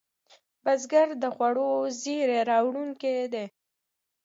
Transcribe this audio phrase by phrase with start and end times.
[0.63, 3.45] بزګر د خوړو زېری راوړونکی دی